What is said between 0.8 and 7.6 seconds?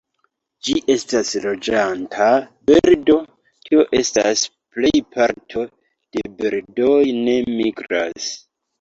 estas loĝanta birdo, tio estas, plej parto de birdoj ne